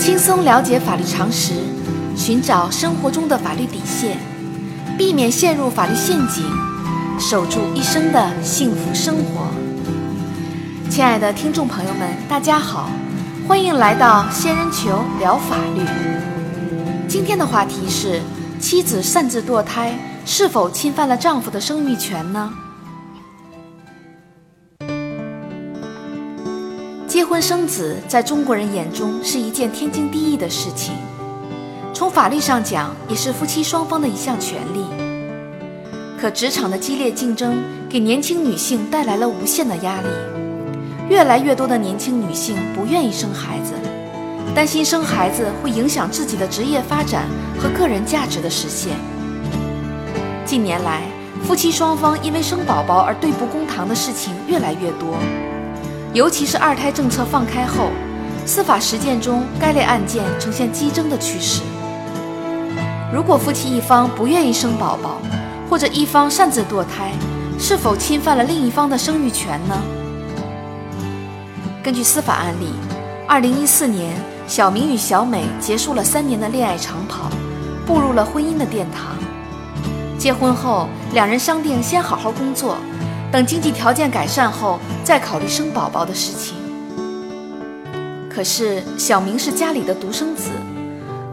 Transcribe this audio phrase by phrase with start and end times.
[0.00, 1.52] 轻松了解法律常识，
[2.16, 4.16] 寻找生活中的法律底线，
[4.96, 6.42] 避免陷入法律陷阱，
[7.18, 9.46] 守住一生的幸福生活。
[10.88, 12.88] 亲爱的听众朋友们，大家好，
[13.46, 15.82] 欢迎来到仙人球聊法律。
[17.06, 18.22] 今天的话题是：
[18.58, 19.94] 妻子擅自堕胎
[20.24, 22.50] 是否侵犯了丈夫的生育权呢？
[27.20, 30.94] 结婚生子，在中国人眼中是一件天经地义的事情。
[31.92, 34.86] 从法律上讲，也是夫妻双方的一项权利。
[36.18, 40.08] 可职场的激烈竞争给年轻女性带来了无限的压力，
[41.10, 43.74] 越来越多的年轻女性不愿意生孩子，
[44.54, 47.26] 担心生孩子会影响自己的职业发展
[47.60, 48.96] 和个人价值的实现。
[50.46, 51.02] 近年来，
[51.44, 55.18] 夫妻双方因为生宝宝而对簿公堂的事情越来越多。
[56.12, 57.90] 尤其是二胎政策放开后，
[58.44, 61.62] 司法实践中该类案件呈现激增的趋势。
[63.14, 65.20] 如果夫妻一方不愿意生宝宝，
[65.68, 67.12] 或者一方擅自堕胎，
[67.60, 69.80] 是否侵犯了另一方的生育权呢？
[71.80, 72.72] 根据司法案例，
[73.28, 74.12] 二零一四年，
[74.48, 77.30] 小明与小美结束了三年的恋爱长跑，
[77.86, 79.16] 步入了婚姻的殿堂。
[80.18, 82.76] 结婚后，两人商定先好好工作。
[83.32, 86.56] 等经济条件改善后，再考虑生宝宝的事情。
[88.28, 90.50] 可是小明是家里的独生子，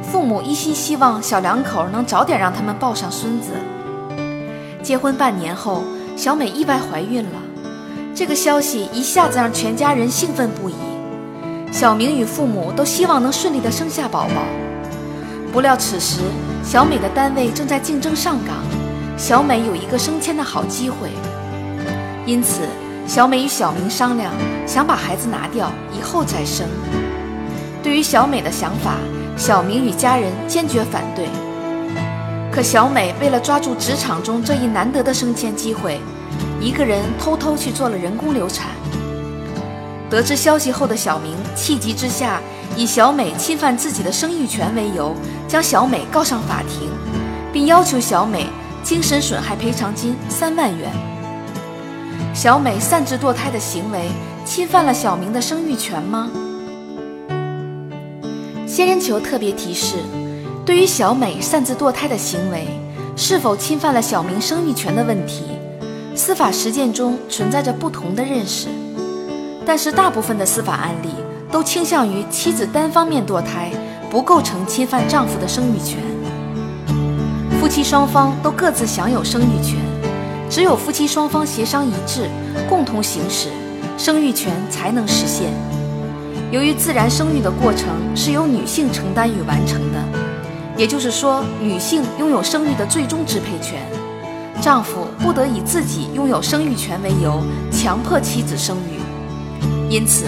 [0.02, 3.50] 父母一心希望小两口能早点让他们抱上孙子。
[4.84, 5.84] 结婚半年后，
[6.16, 7.40] 小美意外怀孕了，
[8.14, 10.76] 这个消息一下子让全家人兴奋不已。
[11.72, 14.44] 小明与父母都希望能顺利的生下宝宝。
[15.52, 16.20] 不料此时，
[16.64, 18.56] 小美的单位正在竞争上岗，
[19.18, 21.10] 小美有一个升迁的好机会。
[22.28, 22.64] 因此，
[23.08, 24.34] 小美与小明商量，
[24.68, 26.68] 想把孩子拿掉，以后再生。
[27.82, 28.98] 对于小美的想法，
[29.38, 31.26] 小明与家人坚决反对。
[32.52, 36.02] 可小美为了抓住职场中这一难得的升迁机会，
[36.60, 38.68] 一个人偷偷去做了人工流产。
[40.10, 42.42] 得知消息后的小明气急之下，
[42.76, 45.16] 以小美侵犯自己的生育权为由，
[45.48, 46.90] 将小美告上法庭，
[47.54, 48.48] 并要求小美
[48.84, 50.92] 精神损害赔偿金三万元。
[52.34, 54.10] 小美擅自堕胎的行为
[54.46, 56.30] 侵犯了小明的生育权吗？
[58.66, 59.96] 仙人球特别提示：
[60.66, 62.68] 对于小美擅自堕胎的行为
[63.16, 65.46] 是否侵犯了小明生育权的问题，
[66.16, 68.68] 司法实践中存在着不同的认识。
[69.66, 71.10] 但是大部分的司法案例
[71.52, 73.72] 都倾向于妻子单方面堕胎
[74.10, 75.98] 不构成侵犯丈夫的生育权，
[77.60, 79.87] 夫妻双方都各自享有生育权。
[80.50, 82.30] 只有夫妻双方协商一致，
[82.70, 83.50] 共同行使，
[83.98, 85.52] 生育权才能实现。
[86.52, 90.00] 由于自然生育的过程是由女性承担与完成的，
[90.78, 93.82] 也就是说，女性拥有生育的最终支配权，
[94.62, 99.02] 丈夫不得以自己拥有生育权为由强迫妻子生育。
[99.90, 100.28] 因此，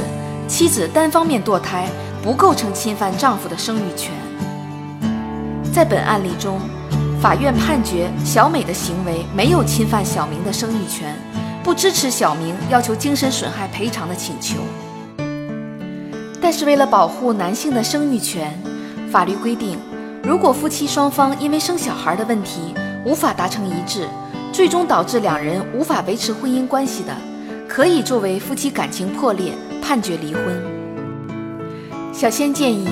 [0.49, 1.87] 妻子单方面堕胎
[2.21, 4.11] 不构成侵犯丈夫的生育权。
[5.71, 6.59] 在本案例中。
[7.21, 11.13] 法院判决小美的行为没有侵犯小明的生育权，
[11.61, 14.55] 不支持小明要求精神损害赔偿的请求。
[16.39, 18.57] 但是，为了保护男性的生育权，
[19.11, 19.77] 法律规定，
[20.23, 22.73] 如果夫妻双方因为生小孩的问题
[23.05, 24.07] 无法达成一致，
[24.53, 27.13] 最终导致两人无法维持婚姻关系的，
[27.67, 29.51] 可以作为夫妻感情破裂，
[29.81, 30.63] 判决离婚。
[32.13, 32.87] 小仙建议。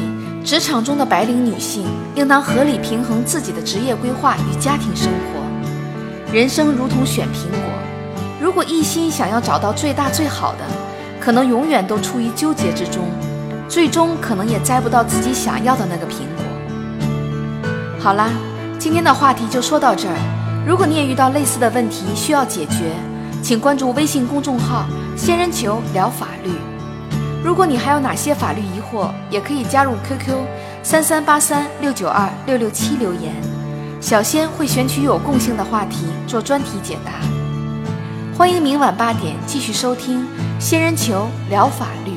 [0.47, 1.85] 职场中的白领女性
[2.15, 6.33] 应当合理平衡自己的职业规划与家庭生活。
[6.33, 7.59] 人生如同选苹果，
[8.39, 10.59] 如果一心想要找到最大最好的，
[11.19, 13.03] 可能永远都处于纠结之中，
[13.67, 16.45] 最终可能也摘不到自己想要的那个苹果。
[17.99, 18.29] 好啦，
[18.79, 20.15] 今天的话题就说到这儿。
[20.65, 22.93] 如果你也遇到类似的问题需要解决，
[23.43, 24.85] 请关注微信公众号
[25.17, 26.51] “仙人球聊法律”。
[27.43, 30.35] 如果你还有哪些法律疑惑，也可以加入 QQ
[30.83, 33.33] 三三八三六九二六六七留言，
[34.01, 37.11] 小仙会选取有共性的话题做专题解答。
[38.37, 40.27] 欢迎明晚八点继续收听
[40.59, 42.16] 仙人球聊法律。